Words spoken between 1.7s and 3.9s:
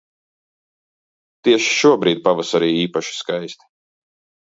šobrīd pavasarī īpaši skaisti.